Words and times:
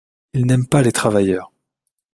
Ils 0.33 0.47
n’aiment 0.47 0.65
pas 0.65 0.81
les 0.81 0.91
travailleurs. 0.91 1.51